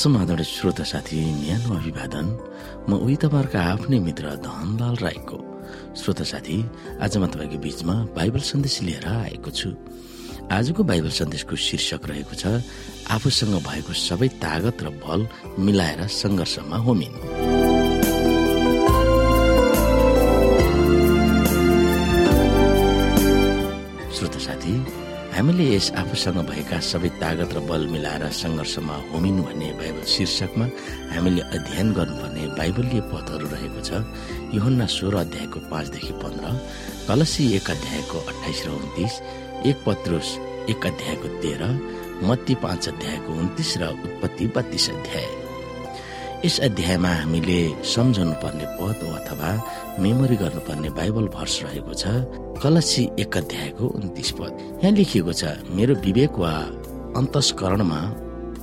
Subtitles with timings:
[0.00, 2.26] समाधान श्रोता साथी न्यानो अभिवादन।
[2.88, 5.38] म उही तपाईँहरूका आफ्नै मित्र धनलाल राईको।
[5.92, 6.56] श्रोता साथी
[7.04, 9.76] आज म तपाईँको बीचमा बाइबल सन्देश लिएर आएको छु।
[10.48, 12.64] आजको बाइबल सन्देशको शीर्षक रहेको छ
[13.12, 15.20] आफूसँग भएको सबै तागत र बल
[15.60, 17.49] मिलाएर सङ्घर्षमा होमिनु।
[25.40, 30.66] हामीले यस आफूसँग भएका सबै तागत र बल मिलाएर सङ्घर्षमा होमिनु भन्ने बाइबल शीर्षकमा
[31.16, 34.04] हामीले अध्ययन गर्नुपर्ने बाइबलीय पदहरू रहेको छ।
[34.52, 36.44] योहन्ना सोह्र अध्यायको पाँचदेखि पन्ध्र
[37.08, 39.12] कलसी एक अध्यायको अठाइस र उन्तिस
[39.64, 40.28] एक पत्रुस
[40.68, 41.62] एक अध्यायको तेह्र
[42.28, 45.39] मत्ती पाँच अध्यायको उन्तिस र उत्पत्ति बत्तीस अध्याय।
[46.44, 49.48] यस अध्यायमा हामीले सम्झाउनु पर्ने पद अथवा
[50.00, 52.04] मेमोरी गर्नुपर्ने बाइबल भर्स रहेको छ
[52.62, 55.44] कलसी एक अध्यायको उन्तिस पद। यहाँ लेखिएको छ
[55.76, 56.52] मेरो विवेक वा
[57.20, 58.00] अन्तस्करणमा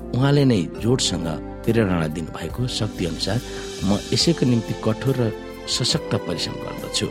[0.10, 1.28] उहाँले नै जोडसँग
[1.66, 3.40] प्रेरणा दिनुभएको शक्ति अनुसार
[3.86, 5.30] म यसैको निम्ति कठोर र
[5.70, 7.08] सशक्त परिश्रम गर्दछु।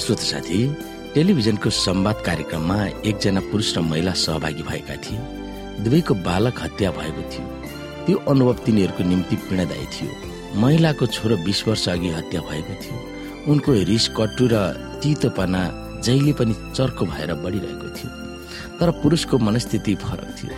[0.00, 0.60] श्रोत साथी
[1.14, 5.20] टेलिभिजनको संवाद कार्यक्रममा एकजना पुरुष र महिला सहभागी भएका थिए।
[5.84, 7.57] दुवैको बालक हत्या भएको थियो।
[8.08, 10.10] त्यो अनुभव तिनीहरूको निम्ति पीडादायी थियो।
[10.60, 12.96] महिलाको छोरो बिस वर्ष अघि हत्या भएको थियो।
[13.52, 14.56] उनको रिस कटु र
[15.02, 15.62] तितोपना
[16.04, 18.10] जहिले पनि चर्को भएर बढिरहेको थियो।
[18.80, 20.54] तर पुरुषको मनस्थिति फरक थियो।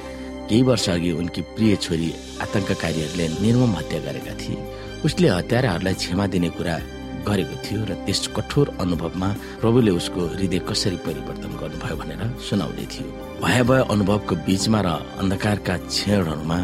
[0.48, 4.56] केही वर्ष अघि उनकी प्रिय छोरी आतंककारीहरूले निर्मम हत्या गरेका थिए।
[5.04, 6.78] उसले हत्याराहरूलाई क्षमा दिने कुरा
[7.26, 9.28] गरेको थियो र त्यस कठोर अनुभवमा
[9.60, 13.08] प्रभुले उसको हृदय कसरी परिवर्तन गर्नुभयो भनेर सुनाउँदै थियो।
[13.42, 14.88] भयावह अनुभवको बीचमा र
[15.20, 16.58] अन्धकारका क्षणहरूमा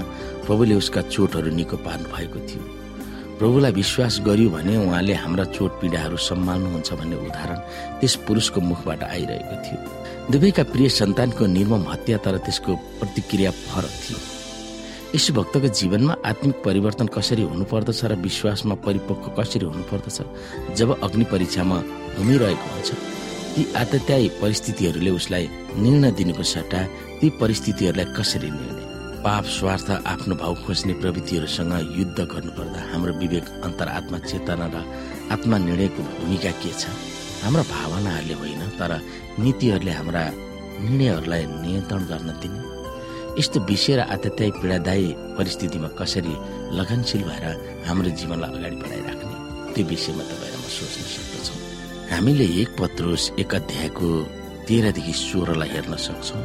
[0.47, 2.63] प्रभुले उसका चोटहरू निको पार्नु भएको थियो।
[3.39, 7.59] प्रभुलाई विश्वास गर्यो भने उहाँले हाम्रा चोट पीडाहरू सम्हाल्नुहुन्छ भन्ने उदाहरण
[8.01, 9.79] त्यस पुरुषको मुखबाट आइरहेको थियो।
[10.33, 14.36] दुवैका प्रिय सन्तानको निर्मम हत्या तर त्यसको प्रतिक्रिया फरक थियो।
[15.15, 20.19] भक्तको जीवनमा आत्मिक परिवर्तन कसरी हुनुपर्दछ र विश्वासमा परिपक्व कसरी हुनुपर्दछ?
[20.77, 21.79] जब अग्नि परीक्षामा
[22.19, 22.91] घुमिरहेको हुन्छ
[23.57, 26.83] ती आतत्यायी परिस्थितिहरूले उसलाई निर्णय दिनुको सट्टा
[27.21, 28.85] ती परिस्थितिहरूलाई कसरी निर्णय?
[29.25, 34.77] पाप स्वार्थ आफ्नो भाउ खोज्ने प्रवृत्तिहरूसँग युद्ध गर्नुपर्दा हाम्रो विवेक अन्तरात्मा चेतना र
[35.33, 36.87] आत्मा निर्णयको भूमिका के छ?
[37.43, 38.93] हाम्रा भावनाहरूले होइन तर
[39.39, 40.23] नीतिहरूले हाम्रा
[40.85, 42.76] निर्णयहरूलाई नियन्त्रण गर्न दिने।
[43.39, 46.35] यस्तो विषय र आतत्याय पीडादायी परिस्थितिमा कसरी
[46.73, 47.45] लगनशील भएर
[47.85, 49.35] हाम्रो जीवनलाई अगाडि बढाइराख्ने
[49.75, 51.59] त्यो विषयमा तपाईँलाई म सोच्न सक्दछौँ।
[52.11, 54.09] हामीले एक पत्रुस एक अध्यायको
[54.69, 56.43] तेह्रदेखि सोह्रलाई हेर्न सक्छौँ।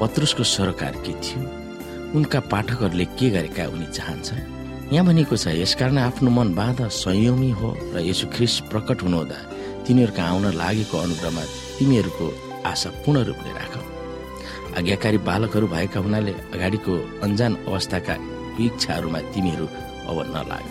[0.00, 1.40] पत्रुसको सरकार के थियो?
[2.18, 4.28] उनका पाठकहरूले के गरेका उनी चाहन्छ?
[4.90, 9.38] यहाँ भनेको छ यसकारण आफ्नो मन बाँध संयमी हो र यसो ख्रिस प्रकट हुनुहुँदा
[9.86, 11.44] तिनीहरूका आउन लागेको अनुग्रहमा
[11.78, 12.26] तिमीहरूको
[12.66, 13.74] आशा पूर्ण रूपले राख।
[14.78, 16.92] आज्ञाकारी बालकहरू भएका हुनाले अगाडिको
[17.24, 18.14] अन्जान अवस्थाका
[18.60, 19.66] इच्छाहरूमा तिमीहरू
[20.08, 20.66] अब नलाग।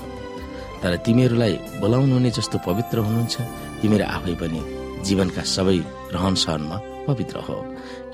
[0.81, 3.35] तर तिमीहरूलाई बोलाउनु हुने जस्तो पवित्र हुनुहुन्छ
[3.81, 4.61] तिमीहरू आफै पनि
[5.05, 5.77] जीवनका सबै
[6.13, 7.55] रहन सहनमा पवित्र हो।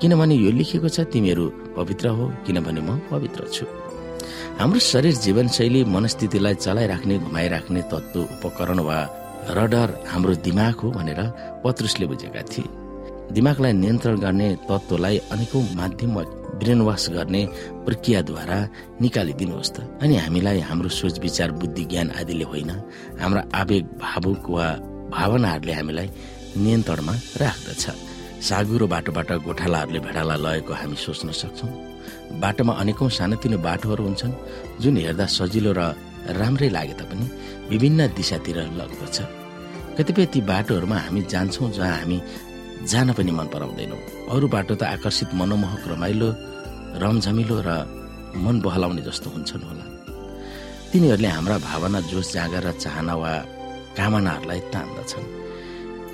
[0.00, 1.44] किनभने यो लेखिएको छ तिमीहरू
[1.76, 3.64] पवित्र हो किनभने म पवित्र छु।
[4.60, 8.98] हाम्रो शरीर जीवनशैली मनस्थितिलाई चलाइराख्ने घुमाइराख्ने तत्व उपकरण वा
[9.56, 11.20] रडर हाम्रो दिमाग हो भनेर
[11.64, 12.87] पत्रुसले बुझेका थिए।
[13.28, 16.22] दिमागलाई नियन्त्रण गर्ने तत्वलाई अनेकौं माध्यम वा
[16.60, 17.42] ब्रेन वास गर्ने
[17.86, 18.58] प्रक्रियाद्वारा
[19.04, 22.70] निकालिदिनुहोस् त। अनि हामीलाई हाम्रो सोच विचार बुद्धि ज्ञान आदिले होइन।
[23.20, 24.66] हाम्रा आवेग भावुक वा
[25.12, 26.08] भावनाहरूले हामीलाई
[26.56, 27.84] नियन्त्रणमा राख्दछ।
[28.48, 31.70] साँगुरो बाटोबाट गोठालाहरूले भेडाला लगेको हामी सोच्न सक्छौँ।
[32.42, 34.34] बाटोमा अनेकौं सानोतिनो बाटोहरू हुन्छन्
[34.82, 35.80] जुन हेर्दा सजिलो र
[36.40, 37.26] राम्रै लागे तापनि
[37.70, 39.18] विभिन्न दिशातिर लग्दछ।
[39.96, 42.18] कतिपय ती बाटोहरूमा हामी जान्छौँ जहाँ हामी
[42.86, 44.00] जान पनि मन पराउँदैनौँ।
[44.30, 46.28] अरू बाटो त आकर्षित मनमोहक रमाइलो
[47.02, 47.70] रमझमिलो र
[48.38, 49.84] मन बहलाउने जस्तो हुन्छन् होला।
[50.92, 53.32] तिनीहरूले हाम्रा भावना जोस जाँगर र चाहना वा
[53.98, 55.26] कामनाहरूलाई तान्दछन्।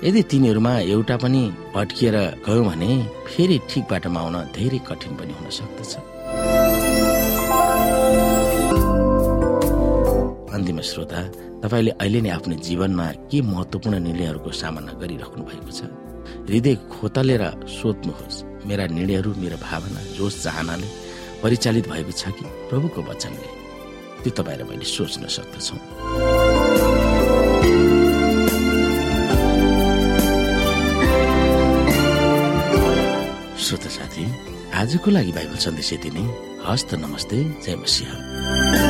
[0.03, 1.41] यदि तिनीहरूमा एउटा पनि
[1.75, 2.89] भट्किएर गयो भने
[3.29, 5.93] फेरि ठिक बाटोमा आउन धेरै कठिन पनि हुन सक्दछ।
[10.55, 11.21] अन्तिम श्रोता
[11.63, 15.81] तपाईँले अहिले नै आफ्नो जीवनमा के महत्वपूर्ण निर्णयहरूको सामना गरिराख्नु भएको छ?
[16.47, 20.87] हृदय खोतलेर सोध्नुहोस् मेरा निर्णयहरू मेरो भावना जोस चाहनाले
[21.43, 22.45] परिचालित भएको छ कि?
[22.69, 23.49] प्रभुको वचनले।
[24.23, 25.79] त्यो तपाईँलाई मैले सोच्न सक्दछौँ।
[33.59, 34.25] श्रोता साथी
[34.73, 36.25] आजको लागि बाइबल सन्देश यति नै।
[36.65, 38.84] हस्त नमस्ते जय मसिंह।